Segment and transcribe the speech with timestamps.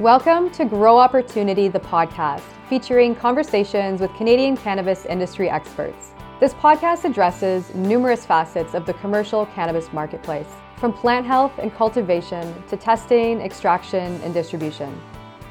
[0.00, 6.10] Welcome to Grow Opportunity, the podcast, featuring conversations with Canadian cannabis industry experts.
[6.40, 12.60] This podcast addresses numerous facets of the commercial cannabis marketplace, from plant health and cultivation
[12.66, 15.00] to testing, extraction, and distribution.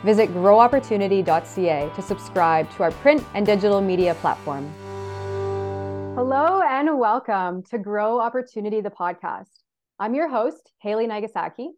[0.04, 4.70] Visit growopportunity.ca to subscribe to our print and digital media platform.
[6.16, 9.62] Hello and welcome to Grow Opportunity, the podcast.
[10.00, 11.70] I'm your host, Haley Nagasaki,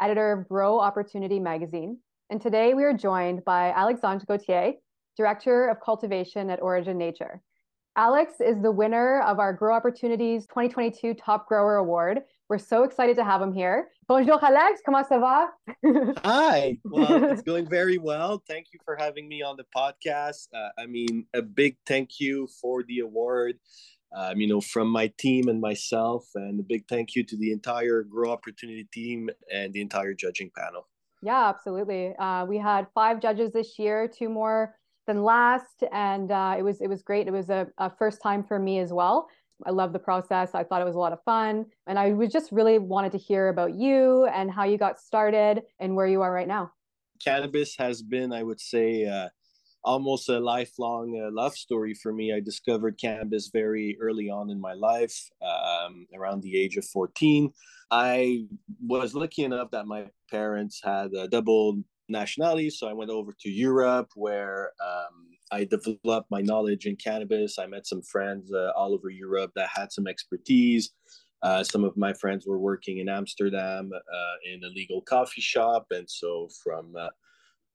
[0.00, 1.98] editor of Grow Opportunity magazine.
[2.30, 4.74] And today we are joined by Alexandre Gauthier,
[5.16, 7.40] Director of Cultivation at Origin Nature.
[7.96, 12.20] Alex is the winner of our Grow Opportunities 2022 Top Grower Award.
[12.50, 13.88] We're so excited to have him here.
[14.06, 15.48] Bonjour Alex, comment ça va?
[16.22, 18.42] Hi, well, it's going very well.
[18.46, 20.48] Thank you for having me on the podcast.
[20.54, 23.58] Uh, I mean, a big thank you for the award.
[24.14, 27.52] Um, you know, from my team and myself, and a big thank you to the
[27.52, 30.86] entire Grow Opportunity team and the entire judging panel.
[31.22, 32.14] Yeah, absolutely.
[32.16, 36.80] Uh, we had five judges this year, two more than last, and uh, it was
[36.80, 37.26] it was great.
[37.26, 39.28] It was a, a first time for me as well.
[39.66, 40.54] I love the process.
[40.54, 43.18] I thought it was a lot of fun, and I was just really wanted to
[43.18, 46.72] hear about you and how you got started and where you are right now.
[47.18, 49.30] Cannabis has been, I would say, uh,
[49.84, 52.32] almost a lifelong uh, love story for me.
[52.32, 57.52] I discovered cannabis very early on in my life, um, around the age of 14.
[57.90, 58.46] I
[58.80, 62.70] was lucky enough that my parents had a double nationality.
[62.70, 67.58] So I went over to Europe where um, I developed my knowledge in cannabis.
[67.58, 70.90] I met some friends uh, all over Europe that had some expertise.
[71.42, 75.86] Uh, some of my friends were working in Amsterdam uh, in a legal coffee shop.
[75.90, 77.08] And so from uh,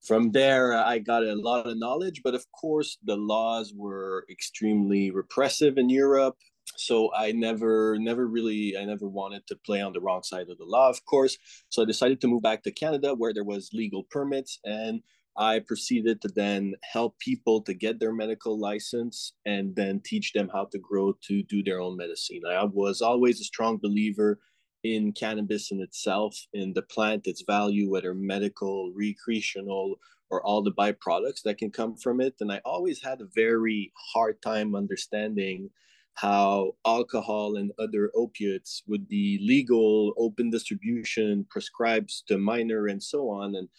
[0.03, 2.21] from there, uh, I got a lot of knowledge.
[2.23, 6.37] But of course, the laws were extremely repressive in Europe
[6.77, 10.57] so i never never really i never wanted to play on the wrong side of
[10.57, 11.37] the law of course
[11.69, 15.01] so i decided to move back to canada where there was legal permits and
[15.37, 20.49] i proceeded to then help people to get their medical license and then teach them
[20.53, 24.39] how to grow to do their own medicine i was always a strong believer
[24.83, 29.95] in cannabis in itself in the plant its value whether medical recreational
[30.29, 33.91] or all the byproducts that can come from it and i always had a very
[34.13, 35.69] hard time understanding
[36.15, 43.29] how alcohol and other opiates would be legal, open distribution, prescribed to minor, and so
[43.29, 43.55] on.
[43.55, 43.69] And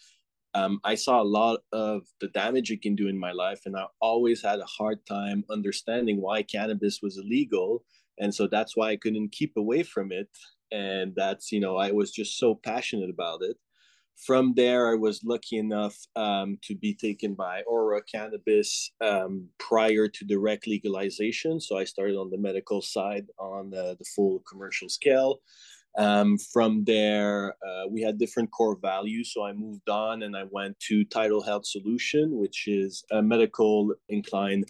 [0.53, 3.75] um, I saw a lot of the damage it can do in my life, and
[3.77, 7.83] I always had a hard time understanding why cannabis was illegal.
[8.19, 10.29] And so that's why I couldn't keep away from it.
[10.71, 13.57] And that's, you know, I was just so passionate about it
[14.17, 20.07] from there, I was lucky enough um, to be taken by Aura Cannabis um, prior
[20.07, 21.59] to direct legalization.
[21.59, 25.39] So I started on the medical side on the, the full commercial scale.
[25.97, 29.33] Um, from there, uh, we had different core values.
[29.33, 33.93] So I moved on and I went to Title Health Solution, which is a medical
[34.09, 34.65] inclined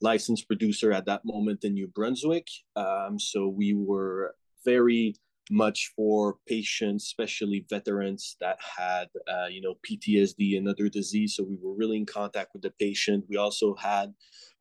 [0.00, 2.46] licensed producer at that moment in New Brunswick.
[2.74, 4.34] Um, so we were
[4.66, 5.14] very
[5.50, 11.36] much for patients, especially veterans that had, uh, you know, PTSD and other disease.
[11.36, 13.24] So we were really in contact with the patient.
[13.28, 14.12] We also had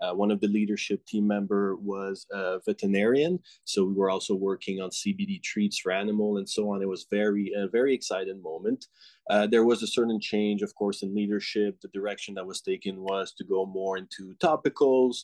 [0.02, 4.82] uh, one of the leadership team member was a veterinarian, so we were also working
[4.82, 6.82] on CBD treats for animal and so on.
[6.82, 8.86] It was very a very exciting moment.
[9.30, 11.80] Uh, there was a certain change, of course, in leadership.
[11.82, 15.24] The direction that was taken was to go more into topicals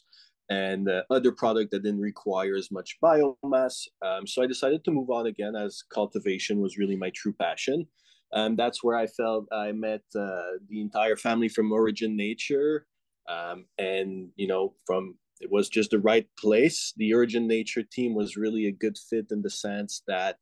[0.51, 3.87] and uh, other product that didn't require as much biomass.
[4.01, 7.87] Um, so I decided to move on again as cultivation was really my true passion.
[8.33, 12.85] And that's where I felt I met uh, the entire family from Origin Nature.
[13.29, 16.93] Um, and, you know, from it was just the right place.
[16.97, 20.37] The Origin Nature team was really a good fit in the sense that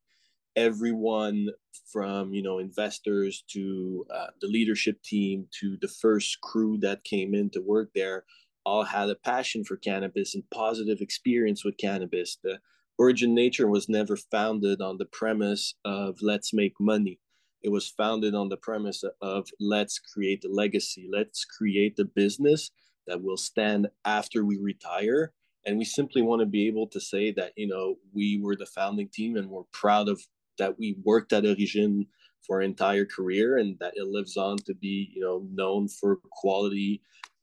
[0.56, 1.48] everyone
[1.94, 7.36] from you know investors to uh, the leadership team to the first crew that came
[7.36, 8.26] in to work there
[8.70, 12.38] all had a passion for cannabis and positive experience with cannabis.
[12.44, 12.60] The
[13.00, 17.20] Origin Nature was never founded on the premise of let's make money.
[17.64, 22.70] It was founded on the premise of let's create a legacy, let's create a business
[23.08, 25.34] that will stand after we retire.
[25.66, 28.68] And we simply want to be able to say that, you know, we were the
[28.68, 30.22] founding team and we're proud of
[30.60, 32.06] that we worked at Origin
[32.46, 37.02] for entire career and that it lives on to be, you know, known for quality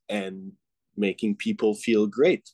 [0.08, 0.52] and
[0.96, 2.50] making people feel great.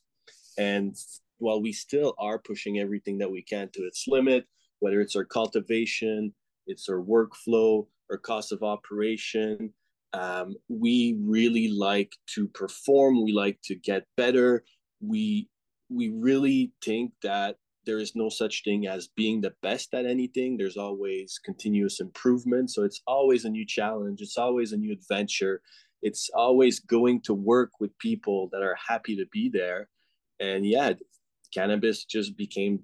[0.57, 0.95] And
[1.37, 4.45] while we still are pushing everything that we can to its limit,
[4.79, 6.33] whether it's our cultivation,
[6.67, 9.73] it's our workflow, our cost of operation,
[10.13, 13.23] um, we really like to perform.
[13.23, 14.63] We like to get better.
[15.01, 15.49] We
[15.89, 20.55] we really think that there is no such thing as being the best at anything.
[20.55, 22.71] There's always continuous improvement.
[22.71, 24.21] So it's always a new challenge.
[24.21, 25.61] It's always a new adventure.
[26.03, 29.89] It's always going to work with people that are happy to be there.
[30.39, 30.93] And yeah,
[31.53, 32.81] cannabis just became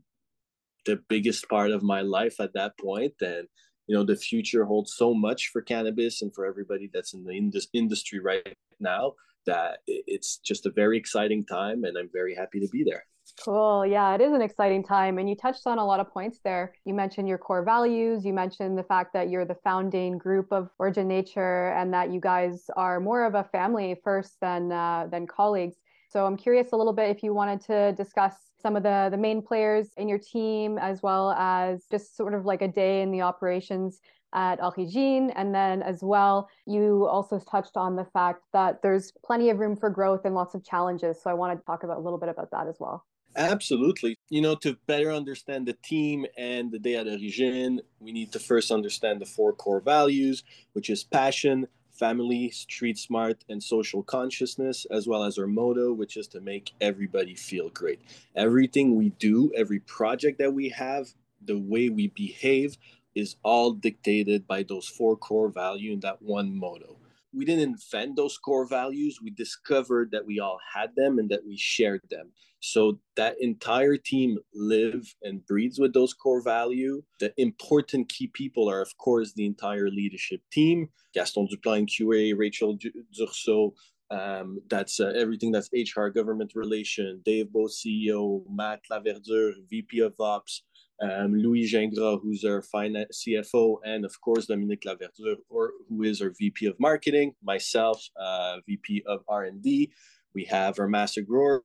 [0.86, 3.14] the biggest part of my life at that point.
[3.22, 3.48] And
[3.88, 7.34] you know, the future holds so much for cannabis and for everybody that's in the
[7.34, 9.14] indus- industry right now
[9.46, 13.04] that it's just a very exciting time, and I'm very happy to be there.
[13.46, 13.86] Cool.
[13.86, 15.18] Yeah, it is an exciting time.
[15.18, 16.74] And you touched on a lot of points there.
[16.84, 18.26] You mentioned your core values.
[18.26, 22.20] You mentioned the fact that you're the founding group of Origin Nature and that you
[22.20, 25.78] guys are more of a family first than uh, than colleagues.
[26.10, 29.18] So I'm curious a little bit if you wanted to discuss some of the the
[29.18, 33.10] main players in your team as well as just sort of like a day in
[33.10, 34.02] the operations
[34.34, 35.30] at Origine.
[35.32, 39.78] And then as well, you also touched on the fact that there's plenty of room
[39.78, 41.22] for growth and lots of challenges.
[41.24, 43.06] So I want to talk about a little bit about that as well.
[43.36, 44.18] Absolutely.
[44.30, 48.40] You know, to better understand the team and the day at Origine, we need to
[48.40, 50.44] first understand the four core values,
[50.74, 56.18] which is passion, family, street smart, and social consciousness, as well as our motto, which
[56.18, 58.02] is to make everybody feel great.
[58.36, 61.10] Everything we do, every project that we have,
[61.46, 62.78] the way we behave
[63.16, 66.98] is all dictated by those four core values and that one motto
[67.34, 69.20] we didn't invent those core values.
[69.22, 72.32] We discovered that we all had them and that we shared them.
[72.62, 77.02] So that entire team live and breathes with those core value.
[77.20, 80.90] The important key people are, of course, the entire leadership team.
[81.14, 82.78] Gaston Duplan, QA, Rachel
[83.18, 83.74] Durso,
[84.12, 90.20] um, that's uh, everything that's HR, government relation, Dave Bo, CEO, Matt Laverdure, VP of
[90.20, 90.64] Ops,
[91.02, 96.22] um, Louis Gingras, who's our finance CFO, and of course Dominique Laverdure, or who is
[96.22, 99.92] our VP of Marketing, myself, uh, VP of R&D.
[100.34, 101.64] We have our master grower,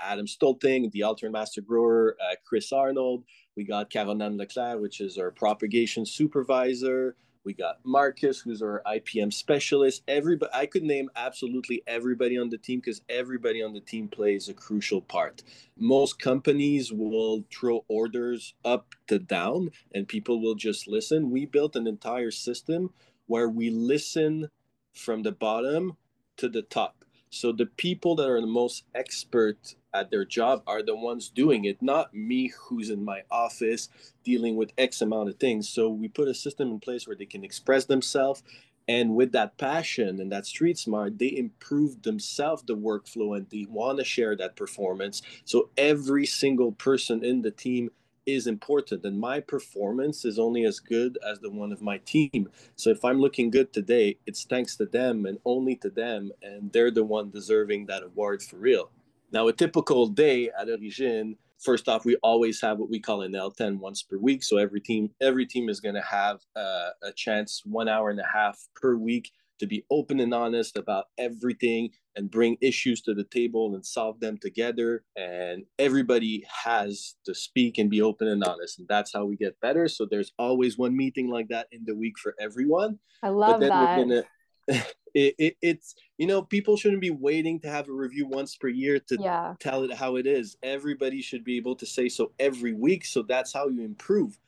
[0.00, 3.24] Adam Stolting, the alternate master grower, uh, Chris Arnold.
[3.56, 7.16] We got Caroline Leclerc, which is our propagation supervisor.
[7.44, 10.02] We got Marcus, who's our IPM specialist.
[10.08, 14.48] Everybody, I could name absolutely everybody on the team because everybody on the team plays
[14.48, 15.42] a crucial part.
[15.78, 21.30] Most companies will throw orders up to down, and people will just listen.
[21.30, 22.92] We built an entire system
[23.26, 24.48] where we listen
[24.94, 25.96] from the bottom
[26.38, 27.03] to the top.
[27.34, 31.64] So the people that are the most expert at their job are the ones doing
[31.64, 33.88] it, not me who's in my office
[34.24, 35.68] dealing with X amount of things.
[35.68, 38.42] So we put a system in place where they can express themselves.
[38.86, 43.66] And with that passion and that street smart, they improve themselves the workflow and they
[43.68, 45.22] want to share that performance.
[45.44, 47.90] So every single person in the team
[48.26, 52.48] is important and my performance is only as good as the one of my team
[52.76, 56.72] so if i'm looking good today it's thanks to them and only to them and
[56.72, 58.90] they're the one deserving that award for real
[59.34, 63.32] now, a typical day at Origine, first off, we always have what we call an
[63.32, 64.44] L10 once per week.
[64.44, 68.20] So every team, every team is going to have uh, a chance one hour and
[68.20, 69.32] a half per week
[69.64, 74.20] to be open and honest about everything and bring issues to the table and solve
[74.20, 75.04] them together.
[75.16, 78.78] And everybody has to speak and be open and honest.
[78.78, 79.88] And that's how we get better.
[79.88, 82.98] So there's always one meeting like that in the week for everyone.
[83.22, 84.24] I love that.
[85.14, 88.68] it, it, it's you know people shouldn't be waiting to have a review once per
[88.68, 89.54] year to yeah.
[89.60, 93.20] tell it how it is everybody should be able to say so every week so
[93.20, 94.38] that's how you improve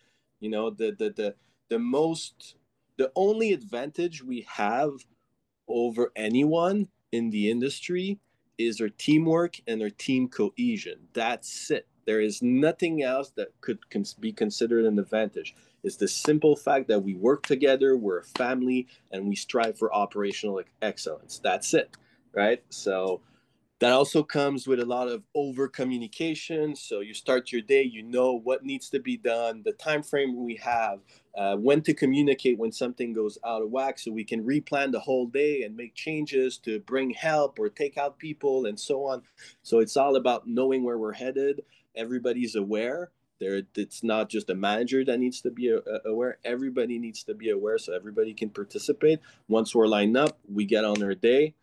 [0.41, 1.35] you know the the the,
[1.69, 2.55] the most
[2.97, 4.93] the only advantage we have
[5.69, 8.19] over anyone in the industry
[8.59, 13.79] is our teamwork and our team cohesion that's it there is nothing else that could
[14.21, 18.87] be considered an advantage It's the simple fact that we work together, we're a family,
[19.11, 21.41] and we strive for operational excellence.
[21.43, 21.97] That's it,
[22.33, 22.63] right?
[22.71, 23.21] So
[23.81, 26.75] that also comes with a lot of over communication.
[26.75, 30.45] So you start your day, you know what needs to be done, the time frame
[30.45, 31.01] we have,
[31.37, 35.01] uh, when to communicate when something goes out of whack, so we can replan the
[35.01, 39.23] whole day and make changes to bring help or take out people and so on.
[39.63, 41.63] So it's all about knowing where we're headed.
[41.95, 45.75] Everybody's aware there it's not just a manager that needs to be
[46.05, 50.65] aware everybody needs to be aware so everybody can participate once we're lined up we
[50.65, 51.55] get on our day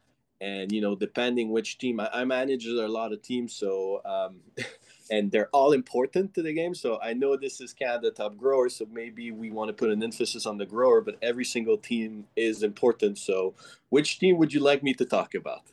[0.41, 4.41] and you know depending which team i, I manage a lot of teams so um,
[5.13, 8.69] and they're all important to the game so i know this is canada top grower
[8.69, 12.25] so maybe we want to put an emphasis on the grower but every single team
[12.35, 13.53] is important so
[13.89, 15.63] which team would you like me to talk about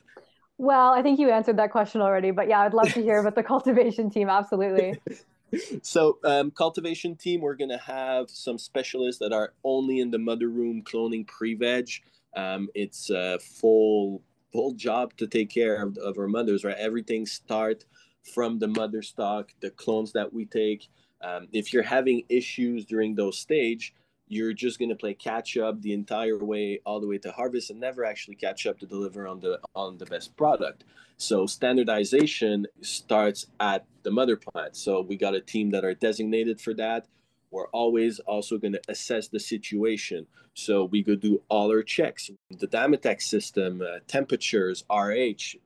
[0.57, 3.33] well, I think you answered that question already, but yeah, I'd love to hear about
[3.33, 4.29] the cultivation team.
[4.29, 5.01] Absolutely.
[5.81, 10.19] so um, cultivation team we're going to have some specialists that are only in the
[10.19, 11.89] mother room cloning pre-veg
[12.35, 14.21] um, it's a full
[14.51, 17.85] full job to take care of, of our mothers right everything start
[18.23, 20.87] from the mother stock, the clones that we take.
[21.21, 23.93] Um, if you're having issues during those stage,
[24.27, 27.69] you're just going to play catch up the entire way all the way to harvest
[27.69, 30.85] and never actually catch up to deliver on the on the best product.
[31.17, 34.77] So standardization starts at the mother plant.
[34.77, 37.07] So we got a team that are designated for that.
[37.51, 40.25] We're always also going to assess the situation.
[40.53, 42.31] So we go do all our checks.
[42.49, 45.57] The Damatex system uh, temperatures rh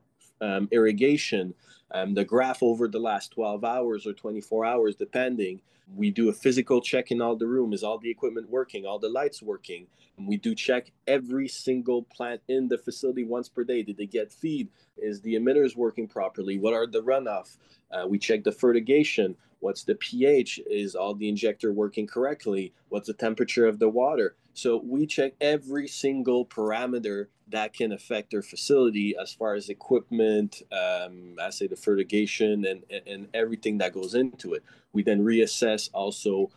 [0.41, 1.53] um, irrigation
[1.91, 5.61] um, the graph over the last 12 hours or 24 hours depending
[5.93, 7.73] we do a physical check in all the room.
[7.73, 8.85] Is all the equipment working?
[8.85, 9.87] All the lights working?
[10.17, 13.83] And we do check every single plant in the facility once per day.
[13.83, 14.69] Did they get feed?
[14.97, 16.57] Is the emitters working properly?
[16.57, 17.57] What are the runoff?
[17.91, 19.35] Uh, we check the fertigation.
[19.59, 20.59] What's the pH?
[20.69, 22.73] Is all the injector working correctly?
[22.89, 24.35] What's the temperature of the water?
[24.53, 30.63] So we check every single parameter that can affect their facility as far as equipment,
[30.71, 34.63] um, I say the fertigation and, and everything that goes into it.
[34.93, 36.49] We then reassess also,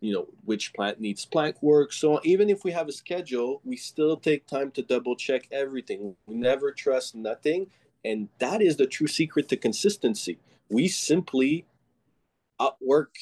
[0.00, 1.92] you know, which plant needs plank work.
[1.92, 6.14] So even if we have a schedule, we still take time to double check everything.
[6.26, 7.68] We never trust nothing.
[8.04, 10.38] And that is the true secret to consistency.
[10.70, 11.66] We simply
[12.60, 13.16] outwork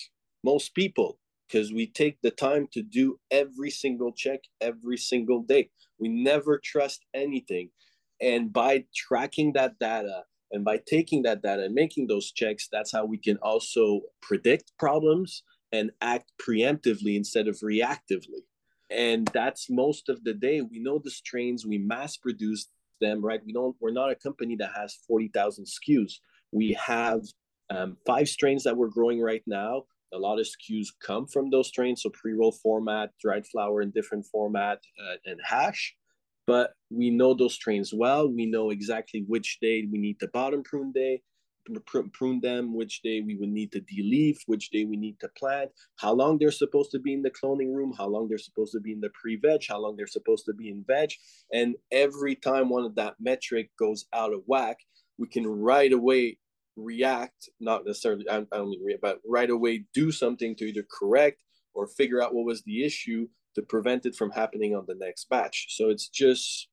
[0.44, 1.18] most people
[1.49, 5.70] because we take the time to do every single check every single day.
[5.98, 7.70] We never trust anything.
[8.20, 10.22] And by tracking that data
[10.52, 14.72] and by taking that data and making those checks, that's how we can also predict
[14.78, 18.44] problems and act preemptively instead of reactively.
[18.90, 20.60] And that's most of the day.
[20.60, 22.68] We know the strains, we mass produce
[23.00, 23.40] them, right?
[23.44, 26.14] We don't, we're not a company that has 40,000 SKUs.
[26.52, 27.22] We have
[27.68, 29.84] um, five strains that we're growing right now
[30.16, 34.26] a lot of SKUs come from those strains, so pre-roll format, dried flower in different
[34.26, 35.94] format, uh, and hash.
[36.46, 38.28] But we know those strains well.
[38.28, 41.23] We know exactly which day we need to bottom prune day,
[42.12, 45.70] prune them, which day we would need to deleaf, which day we need to plant,
[45.96, 48.80] how long they're supposed to be in the cloning room, how long they're supposed to
[48.80, 51.11] be in the pre-veg, how long they're supposed to be in veg.
[51.52, 54.78] And every time one of that metric goes out of whack,
[55.18, 56.38] we can right away
[56.76, 60.85] react, not necessarily, I, I don't mean react, but right away do something to either
[60.90, 61.42] correct
[61.75, 65.28] or figure out what was the issue to prevent it from happening on the next
[65.28, 65.68] batch.
[65.71, 66.68] So it's just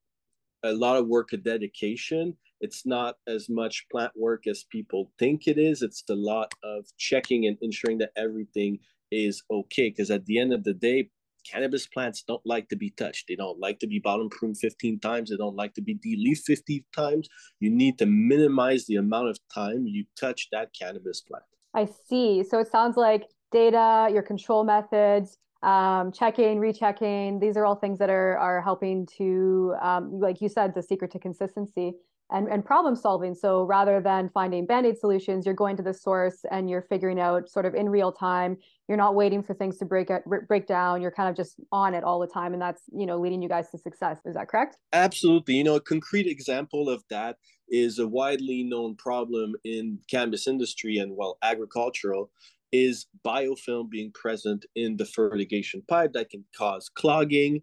[0.64, 2.38] a lot of work of dedication.
[2.62, 5.82] It's not as much plant work as people think it is.
[5.82, 8.80] It's a lot of checking and ensuring that everything
[9.12, 9.90] is okay.
[9.90, 11.10] Because at the end of the day,
[11.50, 13.26] cannabis plants don't like to be touched.
[13.28, 15.30] They don't like to be bottom pruned 15 times.
[15.30, 17.28] They don't like to be deleafed 50 times.
[17.60, 21.44] You need to minimize the amount of time you touch that cannabis plant.
[21.74, 22.44] I see.
[22.44, 27.98] So it sounds like data, your control methods, um, checking, rechecking, these are all things
[28.00, 31.94] that are, are helping to, um, like you said, the secret to consistency
[32.34, 33.36] and, and problem solving.
[33.36, 37.48] So rather than finding band-aid solutions, you're going to the source and you're figuring out
[37.48, 38.58] sort of in real time.
[38.90, 41.02] You're not waiting for things to break uh, out, break down.
[41.02, 43.48] You're kind of just on it all the time, and that's you know leading you
[43.48, 44.20] guys to success.
[44.26, 44.78] Is that correct?
[44.92, 45.54] Absolutely.
[45.54, 47.38] You know, a concrete example of that
[47.70, 52.30] is a widely known problem in cannabis industry and well agricultural
[52.74, 57.62] is biofilm being present in the fertigation pipe that can cause clogging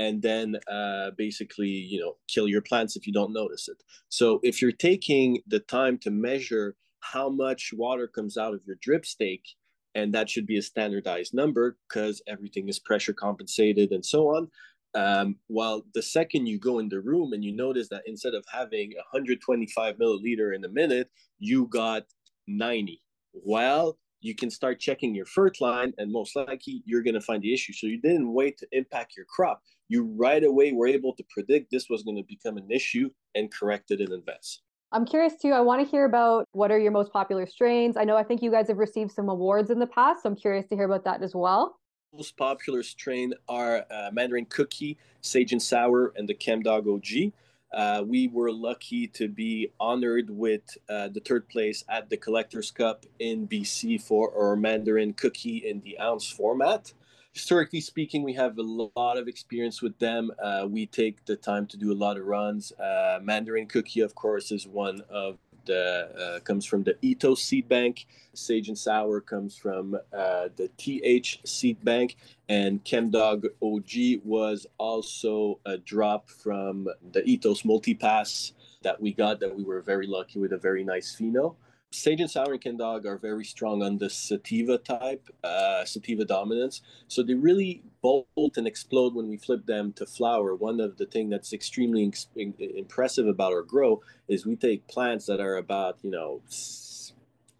[0.00, 3.82] and then uh, basically you know kill your plants if you don't notice it.
[4.08, 8.76] So if you're taking the time to measure how much water comes out of your
[8.80, 9.46] drip stake
[9.94, 14.48] and that should be a standardized number because everything is pressure compensated and so on
[14.94, 18.44] um, while the second you go in the room and you notice that instead of
[18.52, 22.04] having 125 milliliter in a minute you got
[22.46, 23.02] 90
[23.32, 27.42] well you can start checking your fert line and most likely you're going to find
[27.42, 27.72] the issue.
[27.72, 29.62] So you didn't wait to impact your crop.
[29.88, 33.52] You right away were able to predict this was going to become an issue and
[33.52, 34.62] correct it in advance
[34.92, 35.52] i'm curious too.
[35.52, 37.96] I want to hear about what are your most popular strains.
[37.96, 40.36] I know i think you guys have received some awards in the past so i'm
[40.36, 41.76] curious to hear about that as well.
[42.12, 47.32] Most popular strain are uh, mandarin cookie sage and sour and the chemdog og
[47.72, 52.70] uh, we were lucky to be honored with uh, the third place at the Collectors
[52.70, 56.92] Cup in BC for our Mandarin cookie in the ounce format.
[57.32, 60.32] Historically speaking, we have a lot of experience with them.
[60.42, 62.72] Uh, we take the time to do a lot of runs.
[62.72, 68.06] Uh, Mandarin cookie, of course, is one of uh, comes from the Ethos seed bank.
[68.32, 72.16] Sage and Sour comes from uh, the TH seed bank,
[72.48, 78.52] and Chemdog OG was also a drop from the Ethos Multipass
[78.82, 79.40] that we got.
[79.40, 81.56] That we were very lucky with a very nice pheno.
[81.92, 86.82] Sage and Sour and Dog are very strong on the sativa type, uh, sativa dominance.
[87.08, 90.54] So they really bolt and explode when we flip them to flower.
[90.54, 95.40] One of the things that's extremely impressive about our grow is we take plants that
[95.40, 96.42] are about, you know,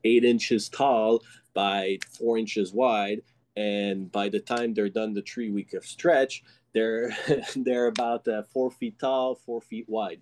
[0.05, 3.23] eight inches tall by four inches wide.
[3.57, 7.11] And by the time they're done the three week of stretch, they're
[7.57, 10.21] they're about uh, four feet tall, four feet wide.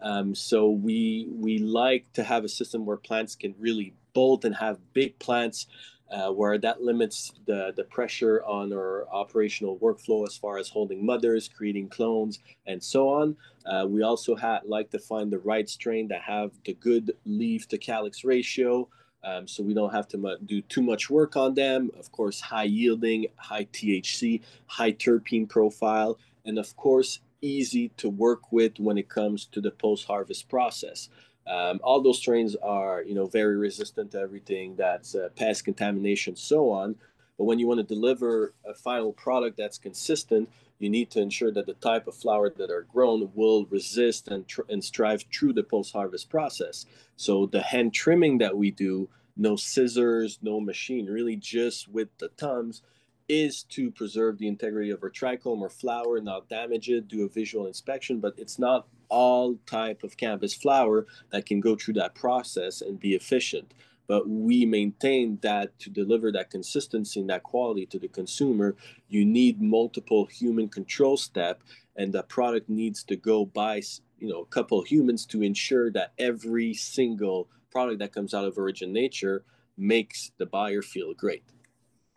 [0.00, 4.54] Um, so we we like to have a system where plants can really bolt and
[4.54, 5.66] have big plants,
[6.10, 11.04] uh, where that limits the the pressure on our operational workflow as far as holding
[11.04, 13.36] mothers, creating clones, and so on.
[13.66, 17.68] Uh, we also ha- like to find the right strain that have the good leaf
[17.68, 18.88] to calyx ratio.
[19.24, 21.90] Um, so we don't have to mu- do too much work on them.
[21.98, 28.52] Of course, high yielding, high THC, high terpene profile, and of course, easy to work
[28.52, 31.08] with when it comes to the post-harvest process.
[31.46, 36.36] Um, all those strains are, you know, very resistant to everything that's uh, pest contamination,
[36.36, 36.96] so on.
[37.38, 41.50] But when you want to deliver a final product that's consistent, you need to ensure
[41.52, 45.54] that the type of flower that are grown will resist and, tr- and strive through
[45.54, 46.86] the post-harvest process.
[47.16, 52.28] So the hand trimming that we do, no scissors, no machine, really just with the
[52.28, 52.82] thumbs,
[53.28, 57.28] is to preserve the integrity of our trichome or flower, not damage it, do a
[57.28, 62.14] visual inspection, but it's not all type of cannabis flower that can go through that
[62.14, 63.74] process and be efficient.
[64.06, 68.74] But we maintain that to deliver that consistency and that quality to the consumer,
[69.08, 71.62] you need multiple human control step,
[71.96, 73.82] and the product needs to go by
[74.18, 78.56] you know a couple humans to ensure that every single product that comes out of
[78.56, 79.44] Origin Nature
[79.76, 81.44] makes the buyer feel great.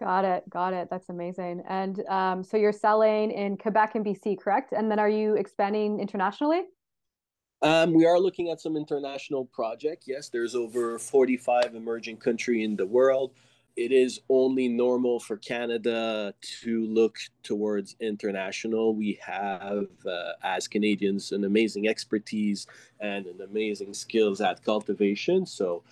[0.02, 0.50] Got it.
[0.50, 0.90] Got it.
[0.90, 1.62] That's amazing.
[1.68, 4.74] And um, so you're selling in Quebec and BC, correct?
[4.76, 6.64] And then are you expanding internationally?
[7.62, 10.06] Um, we are looking at some international project.
[10.08, 13.34] Yes, there's over 45 emerging country in the world.
[13.76, 18.96] It is only normal for Canada to look towards international.
[18.96, 22.66] We have, uh, as Canadians, an amazing expertise
[23.00, 25.46] and an amazing skills at cultivation.
[25.46, 25.84] So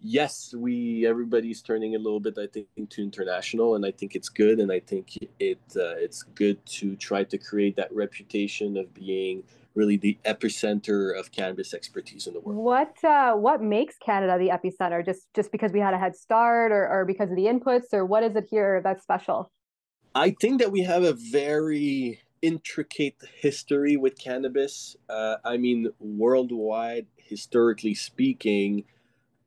[0.00, 4.28] yes, we everybody's turning a little bit, I think, to international, and I think it's
[4.28, 8.92] good, and I think it uh, it's good to try to create that reputation of
[8.94, 9.42] being
[9.74, 12.56] really the epicenter of cannabis expertise in the world.
[12.58, 15.04] What uh, what makes Canada the epicenter?
[15.04, 18.04] Just just because we had a head start, or, or because of the inputs, or
[18.04, 19.50] what is it here that's special?
[20.14, 24.96] I think that we have a very intricate history with cannabis.
[25.08, 28.84] Uh, I mean, worldwide, historically speaking,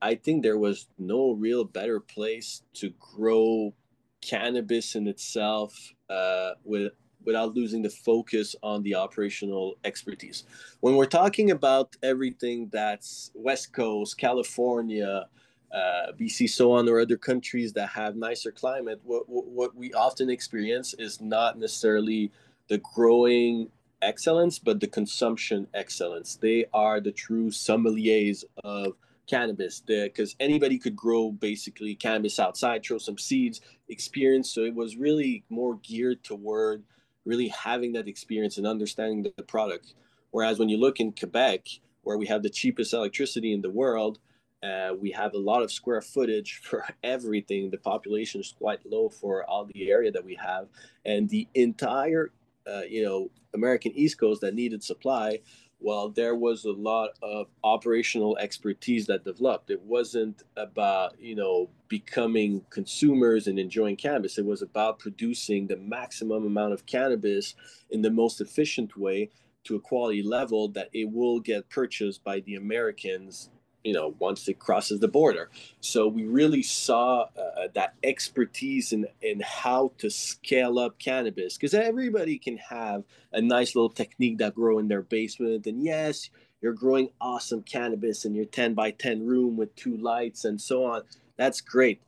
[0.01, 3.73] I think there was no real better place to grow
[4.21, 6.93] cannabis in itself uh, with
[7.25, 10.45] without losing the focus on the operational expertise.
[10.79, 15.27] When we're talking about everything that's West Coast, California,
[15.71, 20.29] uh, BC, so on, or other countries that have nicer climate, what, what we often
[20.29, 22.31] experience is not necessarily
[22.69, 23.69] the growing
[24.01, 26.38] excellence, but the consumption excellence.
[26.38, 28.93] They are the true sommeliers of
[29.29, 34.49] cannabis because anybody could grow basically cannabis outside, throw some seeds, experience.
[34.51, 36.83] So it was really more geared toward
[37.25, 39.93] really having that experience and understanding the, the product.
[40.31, 41.67] Whereas when you look in Quebec,
[42.03, 44.19] where we have the cheapest electricity in the world,
[44.63, 47.69] uh, we have a lot of square footage for everything.
[47.69, 50.67] The population is quite low for all the area that we have,
[51.05, 52.31] and the entire,
[52.67, 55.39] uh, you know, American East Coast that needed supply
[55.79, 59.69] well, there was a lot of operational expertise that developed.
[59.69, 64.37] It wasn't about, you know, becoming consumers and enjoying cannabis.
[64.37, 67.55] It was about producing the maximum amount of cannabis
[67.89, 69.29] in the most efficient way
[69.63, 73.49] to a quality level that it will get purchased by the Americans
[73.83, 75.49] you know once it crosses the border.
[75.81, 81.73] So we really saw uh, that expertise in in how to scale up cannabis because
[81.73, 85.67] everybody can have a nice little technique that grow in their basement.
[85.67, 86.29] And yes
[86.61, 90.85] you're growing awesome cannabis in your 10 by 10 room with two lights and so
[90.85, 91.03] on.
[91.37, 92.01] That's great.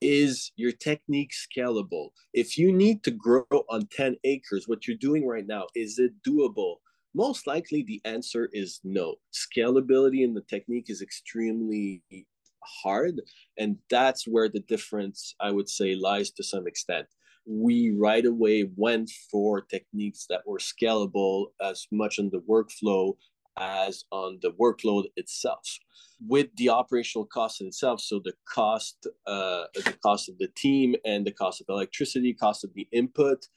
[0.00, 2.10] Is your technique scalable?
[2.32, 6.12] If you need to grow on 10 acres what you're doing right now is it
[6.26, 6.76] doable
[7.18, 9.16] most likely the answer is no.
[9.32, 12.00] Scalability in the technique is extremely
[12.82, 13.20] hard.
[13.58, 17.08] And that's where the difference, I would say, lies to some extent.
[17.44, 23.14] We right away went for techniques that were scalable as much on the workflow
[23.58, 25.66] as on the workload itself
[26.24, 31.26] with the operational cost itself so the cost uh, the cost of the team and
[31.26, 33.48] the cost of electricity cost of the input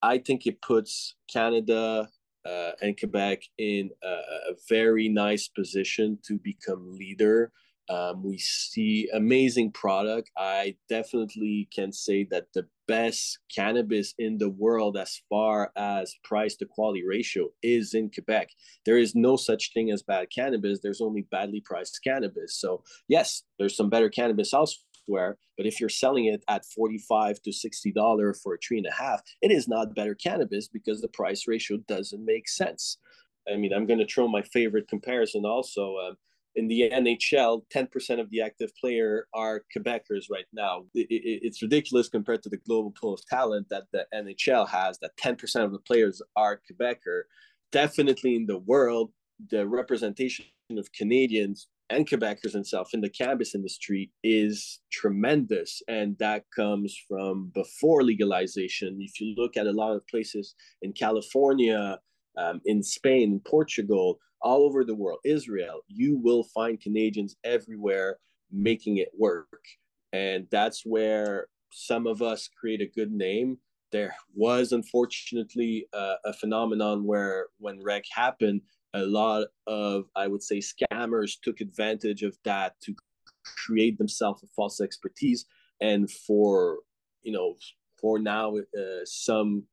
[0.00, 2.08] i think it puts canada
[2.46, 7.52] uh, and Quebec in a, a, very nice position to become leader.
[7.88, 10.30] Um, we see amazing product.
[10.36, 16.56] I definitely can say that the best cannabis in the world as far as price
[16.56, 18.50] to quality ratio is in Quebec.
[18.84, 20.80] There is no such thing as bad cannabis.
[20.82, 22.58] There's only badly priced cannabis.
[22.58, 27.52] So, yes, there's some better cannabis elsewhere, but if you're selling it at 45 to
[27.52, 31.08] 60 dollar for a tree and a half, it is not better cannabis because the
[31.08, 32.98] price ratio doesn't make sense.
[33.50, 35.96] I mean, I'm going to throw my favorite comparison also.
[35.98, 36.16] Um,
[36.56, 40.84] in the NHL, 10% of the active player are Quebecers right now.
[40.94, 44.98] It, it, it's ridiculous compared to the global pool of talent that the NHL has,
[45.00, 47.22] that 10% of the players are Quebecer.
[47.72, 49.12] Definitely in the world,
[49.50, 55.82] the representation of Canadians and Quebecers themselves in the cannabis industry is tremendous.
[55.88, 58.98] And that comes from before legalization.
[59.00, 61.98] If you look at a lot of places in California,
[62.36, 68.18] um, in Spain, Portugal, all over the world, Israel, you will find Canadians everywhere
[68.50, 69.48] making it work.
[70.12, 73.58] And that's where some of us create a good name.
[73.92, 78.62] There was unfortunately uh, a phenomenon where when rec happened,
[78.96, 82.94] a lot of, I would say, scammers took advantage of that to
[83.66, 85.44] create themselves a false expertise.
[85.80, 86.78] And for,
[87.22, 87.56] you know,
[88.00, 89.64] for now, uh, some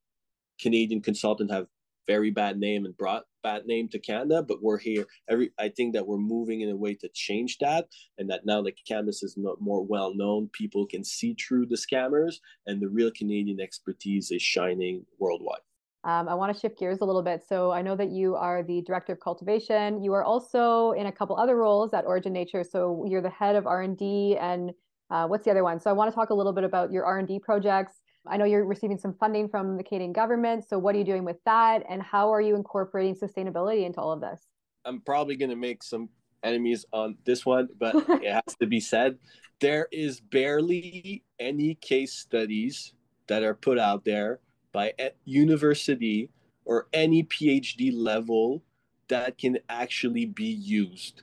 [0.60, 1.68] Canadian consultant have
[2.06, 5.06] very bad name and brought bad name to Canada, but we're here.
[5.30, 8.62] Every I think that we're moving in a way to change that, and that now
[8.62, 12.36] the cannabis is more well known, people can see through the scammers,
[12.68, 15.62] and the real Canadian expertise is shining worldwide.
[16.06, 17.44] Um, I want to shift gears a little bit.
[17.48, 20.04] So I know that you are the director of cultivation.
[20.04, 22.64] You are also in a couple other roles at Origin Nature.
[22.64, 24.72] So you're the head of R and D, and
[25.10, 25.80] uh, what's the other one?
[25.80, 28.38] So I want to talk a little bit about your R and D projects I
[28.38, 30.66] know you're receiving some funding from the Canadian government.
[30.68, 31.84] So, what are you doing with that?
[31.90, 34.48] And how are you incorporating sustainability into all of this?
[34.86, 36.10] I'm probably going to make some
[36.42, 39.18] enemies on this one, but it has to be said.
[39.60, 42.94] There is barely any case studies
[43.28, 44.40] that are put out there
[44.74, 46.30] by a university
[46.66, 48.64] or any PhD level
[49.08, 51.22] that can actually be used.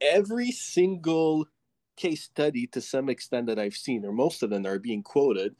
[0.00, 1.48] Every single
[1.96, 5.56] case study, to some extent, that I've seen, or most of them are being quoted,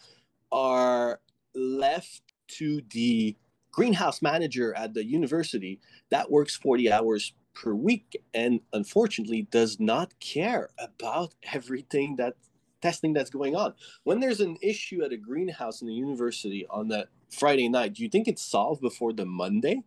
[0.52, 1.20] are
[1.54, 2.22] left
[2.58, 3.36] to the
[3.72, 10.18] greenhouse manager at the university that works 40 hours per week and unfortunately does not
[10.20, 12.34] care about everything that
[12.82, 13.74] testing that's going on
[14.04, 18.02] when there's an issue at a greenhouse in the university on that friday night do
[18.02, 19.82] you think it's solved before the monday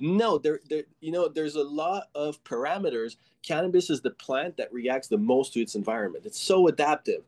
[0.00, 4.72] no there, there you know there's a lot of parameters cannabis is the plant that
[4.72, 7.22] reacts the most to its environment it's so adaptive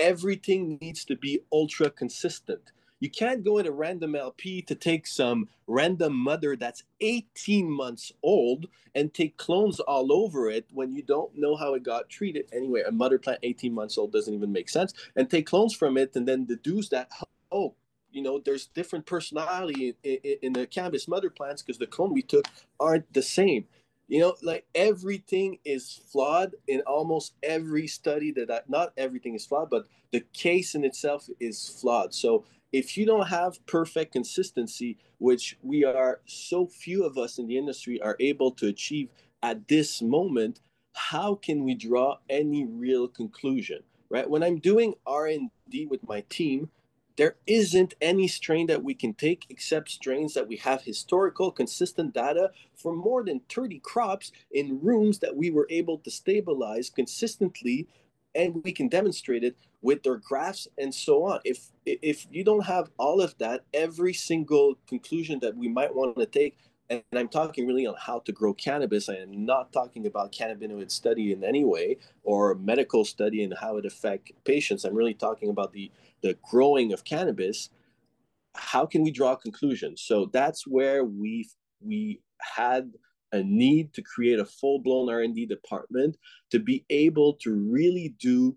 [0.00, 2.72] everything needs to be ultra consistent.
[3.00, 8.66] You can't go into random LP to take some random mother that's 18 months old
[8.94, 12.46] and take clones all over it when you don't know how it got treated.
[12.52, 14.92] Anyway, a mother plant 18 months old doesn't even make sense.
[15.16, 17.10] And take clones from it and then deduce that,
[17.50, 17.74] oh,
[18.12, 22.12] you know, there's different personality in, in, in the cannabis mother plants because the clone
[22.12, 22.46] we took
[22.78, 23.66] aren't the same.
[24.08, 29.46] You know like everything is flawed in almost every study that I, not everything is
[29.46, 32.12] flawed but the case in itself is flawed.
[32.12, 37.46] So if you don't have perfect consistency which we are so few of us in
[37.46, 39.10] the industry are able to achieve
[39.42, 40.60] at this moment
[40.94, 44.28] how can we draw any real conclusion right?
[44.28, 46.68] When i'm doing r&d with my team
[47.16, 52.14] there isn't any strain that we can take except strains that we have historical, consistent
[52.14, 57.86] data for more than 30 crops in rooms that we were able to stabilize consistently
[58.34, 61.40] and we can demonstrate it with their graphs and so on.
[61.44, 66.16] If if you don't have all of that, every single conclusion that we might want
[66.16, 66.56] to take,
[66.90, 69.08] and I'm talking really on how to grow cannabis.
[69.08, 73.76] I am not talking about cannabinoid study in any way or medical study and how
[73.78, 74.84] it affect patients.
[74.84, 75.90] I'm really talking about the
[76.22, 77.70] the growing of cannabis,
[78.54, 80.02] how can we draw conclusions?
[80.02, 81.48] So that's where we
[81.82, 82.90] we had
[83.32, 86.16] a need to create a full-blown R&D department
[86.50, 88.56] to be able to really do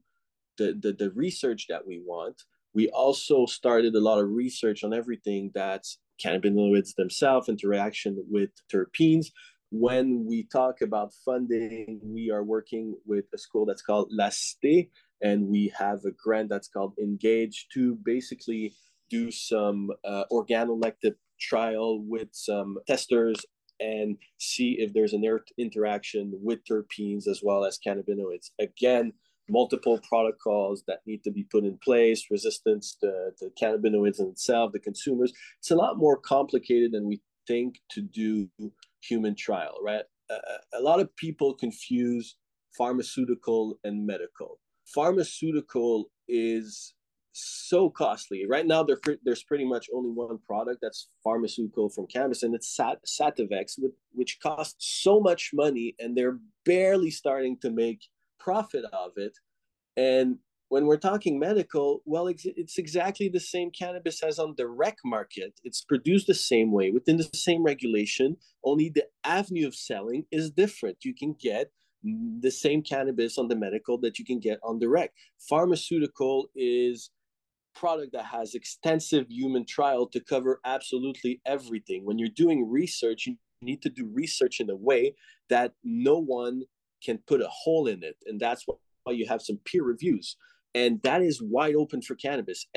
[0.58, 2.42] the, the, the research that we want.
[2.74, 9.28] We also started a lot of research on everything that's cannabinoids themselves, interaction with terpenes.
[9.70, 14.90] When we talk about funding, we are working with a school that's called La Cité,
[15.24, 18.76] and we have a grant that's called Engage to basically
[19.10, 23.38] do some uh, organoleptic trial with some testers
[23.80, 25.24] and see if there's an
[25.58, 28.52] interaction with terpenes as well as cannabinoids.
[28.60, 29.14] Again,
[29.50, 33.32] multiple protocols that need to be put in place, resistance to,
[33.62, 35.34] cannabinoids in itself, the consumers.
[35.60, 38.50] It's a lot more complicated than we think to do
[39.02, 40.04] human trial, right?
[40.30, 42.36] Uh, a lot of people confuse
[42.78, 44.60] pharmaceutical and medical
[44.94, 46.94] pharmaceutical is
[47.34, 48.46] so costly.
[48.48, 52.76] Right now, there, there's pretty much only one product that's pharmaceutical from cannabis, and it's
[52.76, 53.80] Sat, Sativex,
[54.12, 58.02] which, costs so much money, and they're barely starting to make
[58.40, 59.34] profit of it.
[59.98, 60.38] And
[60.70, 65.54] when we're talking medical, well, it's exactly the same cannabis as on the rec market.
[65.64, 70.50] It's produced the same way within the same regulation, only the avenue of selling is
[70.50, 70.98] different.
[71.04, 71.72] You can get
[72.04, 75.12] the same cannabis on the medical that you can get on rec.
[75.50, 77.12] Pharmaceutical is
[77.76, 82.06] product that has extensive human trial to cover absolutely everything.
[82.06, 85.16] When you're doing research, you need to do research in a way
[85.50, 86.64] that no one
[87.04, 88.18] can put a hole in it.
[88.26, 90.38] And that's why you have some peer reviews.
[90.76, 92.68] And that is wide open for cannabis.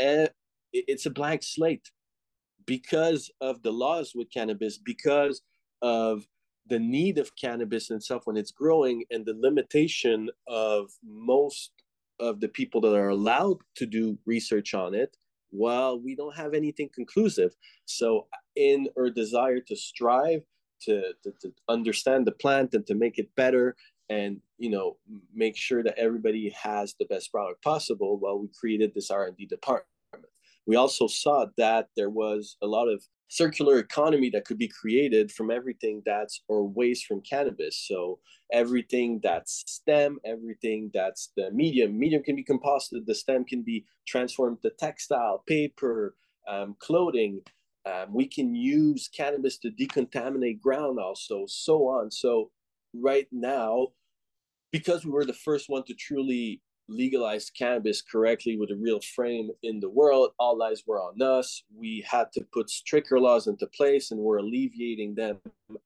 [0.72, 1.90] It's a blank slate
[2.64, 5.42] because of the laws with cannabis, because
[5.82, 6.26] of
[6.68, 11.70] the need of cannabis itself when it's growing and the limitation of most
[12.18, 15.16] of the people that are allowed to do research on it
[15.52, 17.54] well we don't have anything conclusive.
[17.84, 20.42] So in our desire to strive
[20.82, 23.76] to, to, to understand the plant and to make it better
[24.10, 24.96] and you know
[25.34, 29.88] make sure that everybody has the best product possible well we created this r&d department
[30.66, 35.32] we also saw that there was a lot of circular economy that could be created
[35.32, 37.86] from everything that's or waste from cannabis.
[37.88, 38.20] So
[38.52, 43.84] everything that's stem everything that's the medium medium can be composted the stem can be
[44.06, 46.14] transformed to textile paper
[46.48, 47.40] um, clothing.
[47.84, 52.10] Um, we can use cannabis to decontaminate ground also so on.
[52.10, 52.50] So
[52.94, 53.88] right now
[54.72, 59.50] because we were the first one to truly legalized cannabis correctly with a real frame
[59.62, 60.30] in the world.
[60.38, 61.62] All eyes were on us.
[61.74, 65.38] We had to put stricter laws into place, and we're alleviating them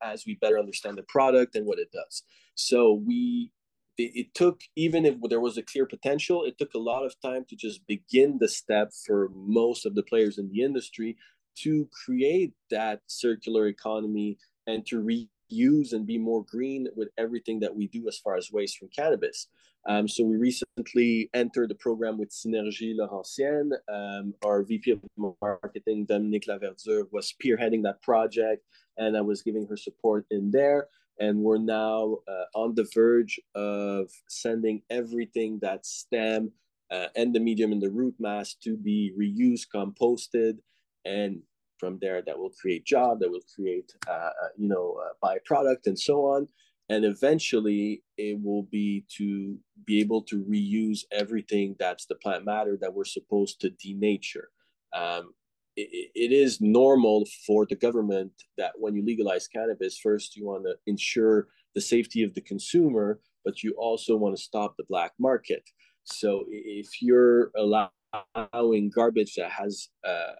[0.02, 2.22] as we better understand the product and what it does.
[2.54, 3.52] So we
[3.98, 7.20] it, it took even if there was a clear potential, it took a lot of
[7.20, 11.16] time to just begin the step for most of the players in the industry
[11.56, 17.74] to create that circular economy and to reuse and be more green with everything that
[17.74, 19.48] we do as far as waste from cannabis.
[19.86, 23.72] Um, so we recently entered the program with Synergie Laurentienne.
[23.88, 25.00] Um, our VP of
[25.40, 28.62] marketing, Dominique Laverdure, was spearheading that project,
[28.98, 30.88] and I was giving her support in there.
[31.18, 36.52] And we're now uh, on the verge of sending everything that STEM
[36.90, 40.58] uh, and the medium and the root mass to be reused, composted,
[41.04, 41.40] and
[41.78, 45.98] from there that will create job, that will create uh, uh you know byproduct and
[45.98, 46.46] so on
[46.90, 52.76] and eventually it will be to be able to reuse everything that's the plant matter
[52.80, 54.48] that we're supposed to denature.
[54.92, 55.32] Um,
[55.76, 60.64] it, it is normal for the government that when you legalize cannabis first you want
[60.64, 65.12] to ensure the safety of the consumer but you also want to stop the black
[65.18, 65.62] market.
[66.04, 70.34] So if you're allowing garbage that has uh,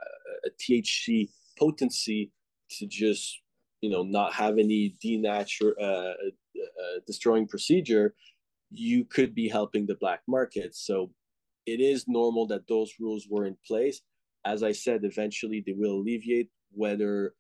[0.45, 2.33] a thc potency
[2.71, 3.41] to just
[3.81, 6.15] you know not have any denature uh,
[6.57, 8.15] uh, destroying procedure,
[8.71, 10.75] you could be helping the black market.
[10.75, 11.11] So
[11.67, 14.01] it is normal that those rules were in place.
[14.45, 17.35] As I said, eventually they will alleviate whether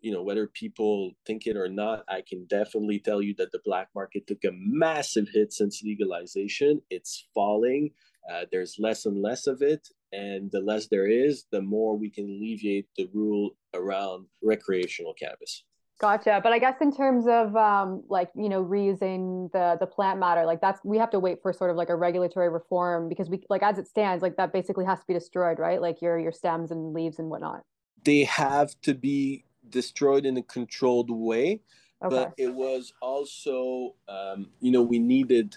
[0.00, 2.04] you know whether people think it or not.
[2.08, 6.80] I can definitely tell you that the black market took a massive hit since legalization.
[6.90, 7.90] It's falling.
[8.30, 9.88] Uh, there's less and less of it.
[10.12, 15.64] And the less there is the more we can alleviate the rule around recreational cannabis
[15.98, 16.40] Gotcha.
[16.42, 20.46] But I guess in terms of um, like you know reusing the the plant matter,
[20.46, 23.42] like that's we have to wait for sort of like a regulatory reform because we
[23.50, 25.82] like as it stands, like that basically has to be destroyed, right?
[25.82, 27.62] Like your your stems and leaves and whatnot.
[28.04, 31.62] They have to be destroyed in a controlled way,
[32.04, 32.16] okay.
[32.16, 35.56] but it was also um, you know we needed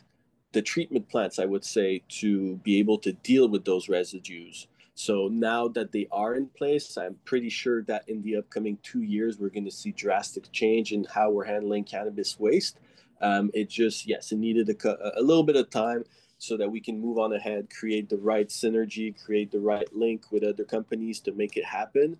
[0.53, 4.67] the treatment plants, I would say, to be able to deal with those residues.
[4.95, 9.01] So now that they are in place, I'm pretty sure that in the upcoming two
[9.01, 12.77] years, we're going to see drastic change in how we're handling cannabis waste.
[13.21, 16.03] Um, it just, yes, it needed a, a little bit of time
[16.37, 20.31] so that we can move on ahead, create the right synergy, create the right link
[20.31, 22.17] with other companies to make it happen.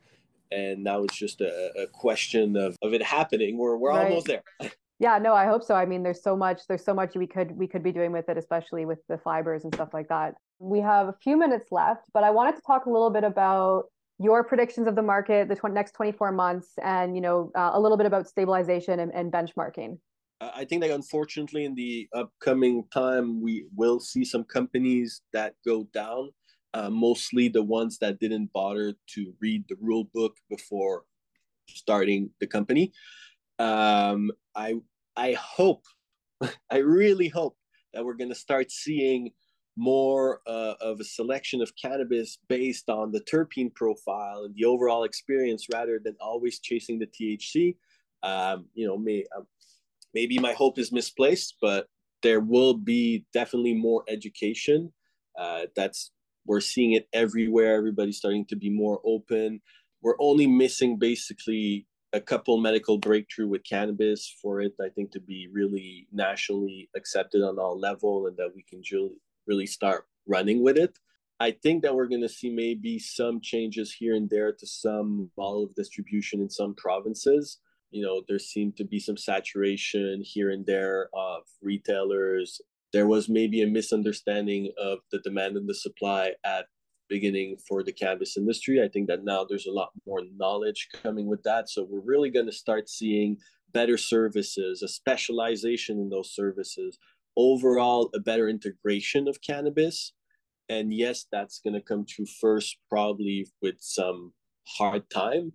[0.52, 3.58] And now it's just a, a question of, of it happening.
[3.58, 4.06] We're, we're right.
[4.06, 4.44] almost there.
[5.02, 7.58] yeah no i hope so i mean there's so much there's so much we could
[7.58, 10.80] we could be doing with it especially with the fibers and stuff like that we
[10.80, 13.86] have a few minutes left, but I wanted to talk a little bit about
[14.20, 17.80] your predictions of the market the tw- next 24 months and you know uh, a
[17.80, 19.98] little bit about stabilization and, and benchmarking.
[20.40, 25.88] I think that unfortunately in the upcoming time we will see some companies that go
[25.92, 26.30] down
[26.76, 31.04] uh, mostly the ones that didn't bother to read the rule book before
[31.68, 32.92] starting the company.
[33.58, 34.76] Um, i
[35.16, 35.86] i hope
[36.70, 37.56] i really hope
[37.94, 39.32] that we're going to start seeing
[39.78, 45.04] more uh, of a selection of cannabis based on the terpene profile and the overall
[45.04, 47.76] experience rather than always chasing the THC.
[48.24, 49.42] Um, you know, may, uh,
[50.14, 51.88] maybe my hope is misplaced, but
[52.22, 54.92] there will be definitely more education.
[55.38, 56.12] Uh, that's
[56.46, 57.76] we're seeing it everywhere.
[57.76, 59.62] Everybody's starting to be more open.
[60.02, 65.20] We're only missing basically a couple medical breakthrough with cannabis for it, I think, to
[65.20, 68.82] be really nationally accepted on all level, and that we can
[69.52, 70.98] really start running with it.
[71.48, 75.32] I think that we're going to see maybe some changes here and there to some
[75.38, 77.60] model of distribution in some provinces.
[77.96, 82.62] You know there seemed to be some saturation here and there of retailers.
[82.94, 86.66] There was maybe a misunderstanding of the demand and the supply at
[87.10, 88.76] beginning for the cannabis industry.
[88.82, 91.70] I think that now there's a lot more knowledge coming with that.
[91.70, 93.38] So we're really going to start seeing
[93.74, 96.98] better services a specialization in those services
[97.38, 100.14] overall a better integration of cannabis
[100.70, 104.34] and yes that's going to come to first probably with some
[104.78, 105.54] hard time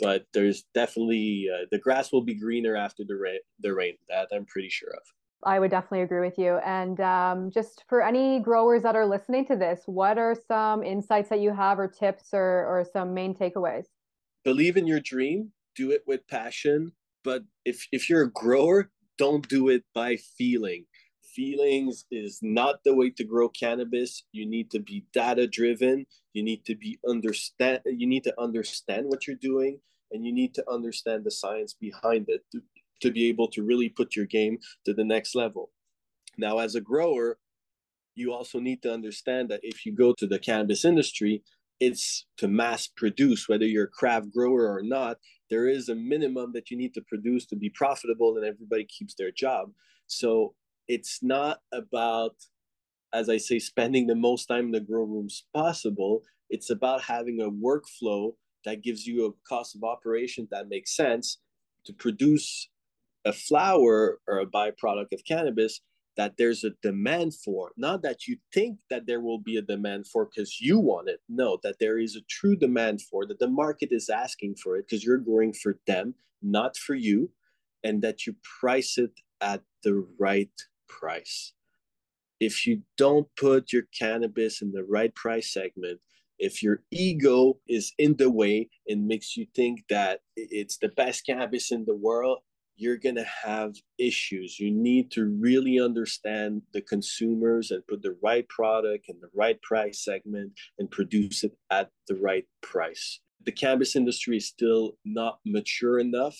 [0.00, 3.38] but there's definitely uh, the grass will be greener after the rain.
[3.60, 5.02] The rain that I'm pretty sure of.
[5.42, 6.58] I would definitely agree with you.
[6.58, 11.30] And um, just for any growers that are listening to this, what are some insights
[11.30, 13.84] that you have, or tips, or or some main takeaways?
[14.44, 15.52] Believe in your dream.
[15.76, 16.92] Do it with passion.
[17.22, 20.86] But if if you're a grower, don't do it by feeling.
[21.34, 24.24] Feelings is not the way to grow cannabis.
[24.32, 26.06] You need to be data driven.
[26.32, 27.80] You need to be understand.
[27.84, 29.78] You need to understand what you're doing
[30.12, 32.60] and you need to understand the science behind it to,
[33.00, 35.70] to be able to really put your game to the next level.
[36.36, 37.38] Now, as a grower,
[38.14, 41.42] you also need to understand that if you go to the cannabis industry,
[41.78, 45.16] it's to mass produce, whether you're a craft grower or not.
[45.48, 49.14] There is a minimum that you need to produce to be profitable, and everybody keeps
[49.14, 49.70] their job.
[50.06, 50.54] So
[50.90, 52.34] it's not about,
[53.12, 56.24] as I say, spending the most time in the grow rooms possible.
[56.50, 58.32] It's about having a workflow
[58.64, 61.38] that gives you a cost of operation that makes sense
[61.86, 62.68] to produce
[63.24, 65.80] a flower or a byproduct of cannabis
[66.16, 70.06] that there's a demand for not that you think that there will be a demand
[70.06, 73.48] for because you want it no that there is a true demand for that the
[73.48, 77.30] market is asking for it because you're growing for them not for you
[77.84, 80.50] and that you price it at the right
[80.90, 81.52] price.
[82.40, 86.00] If you don't put your cannabis in the right price segment
[86.42, 91.26] if your ego is in the way and makes you think that it's the best
[91.26, 92.38] cannabis in the world
[92.80, 94.58] you're going to have issues.
[94.58, 99.60] You need to really understand the consumers and put the right product in the right
[99.60, 103.20] price segment and produce it at the right price.
[103.44, 106.36] The cannabis industry is still not mature enough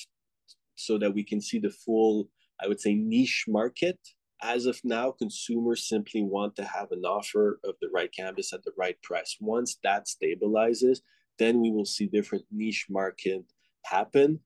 [0.76, 2.30] so that we can see the full
[2.62, 3.98] i would say niche market
[4.42, 8.64] as of now, consumers simply want to have an offer of the right cannabis at
[8.64, 9.36] the right price.
[9.40, 11.00] Once that stabilizes,
[11.38, 13.44] then we will see different niche market
[13.84, 14.40] happen.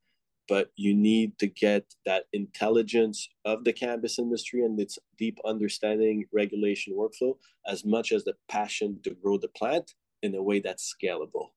[0.47, 6.27] But you need to get that intelligence of the cannabis industry and its deep understanding,
[6.33, 10.95] regulation, workflow, as much as the passion to grow the plant in a way that's
[10.95, 11.49] scalable.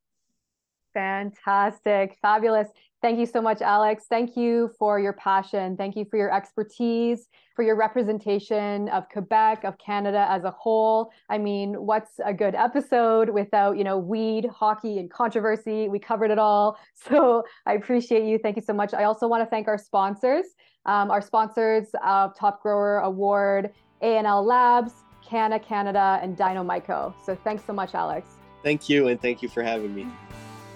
[0.97, 2.17] Fantastic.
[2.23, 2.69] Fabulous.
[3.03, 4.05] Thank you so much, Alex.
[4.09, 5.77] Thank you for your passion.
[5.77, 11.11] Thank you for your expertise, for your representation of Quebec, of Canada as a whole.
[11.29, 15.87] I mean, what's a good episode without, you know, weed, hockey, and controversy?
[15.87, 16.79] We covered it all.
[17.07, 18.39] So I appreciate you.
[18.39, 18.93] Thank you so much.
[18.93, 20.45] I also want to thank our sponsors,
[20.87, 24.91] um, our sponsors of Top Grower Award, A&L Labs,
[25.23, 27.13] Canna Canada, and DynoMyco.
[27.23, 28.27] So thanks so much, Alex.
[28.63, 30.07] Thank you, and thank you for having me.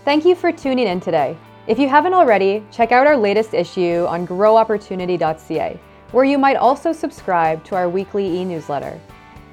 [0.03, 1.37] Thank you for tuning in today.
[1.67, 5.79] If you haven't already, check out our latest issue on growopportunity.ca,
[6.11, 8.99] where you might also subscribe to our weekly e newsletter.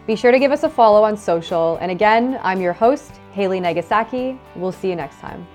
[0.07, 1.77] Be sure to give us a follow on social.
[1.83, 4.41] And again, I'm your host, Haley Nagasaki.
[4.57, 5.47] We'll see you next time.